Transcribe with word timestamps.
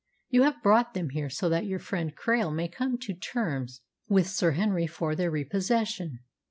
You 0.29 0.41
have 0.41 0.63
brought 0.63 0.95
them 0.95 1.09
here 1.11 1.29
so 1.29 1.47
that 1.49 1.67
your 1.67 1.77
friend 1.77 2.11
Krail 2.17 2.51
may 2.51 2.67
come 2.67 2.97
to 2.97 3.13
terms 3.13 3.81
with 4.07 4.25
Sir 4.27 4.53
Henry 4.53 4.87
for 4.87 5.13
their 5.15 5.29
repossession. 5.29 6.21